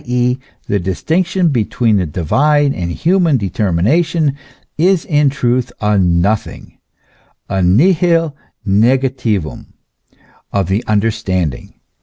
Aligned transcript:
e., 0.05 0.39
the 0.65 0.79
distinction 0.79 1.49
between 1.49 1.97
the 1.97 2.07
divine 2.07 2.73
and 2.73 2.89
human 2.91 3.37
determination 3.37 4.35
is 4.75 5.05
in 5.05 5.29
truth 5.29 5.71
a 5.79 5.95
nothing, 5.95 6.79
a 7.47 7.61
nihil 7.61 8.35
ncffc.tlrum 8.67 9.67
of 10.51 10.67
the 10.69 10.83
understanding. 10.87 11.75